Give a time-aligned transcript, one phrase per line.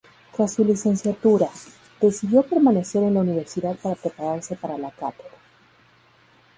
[0.35, 1.47] Tras su licenciatura,
[2.01, 5.29] decidió permanecer en la universidad para prepararse para la cátedra.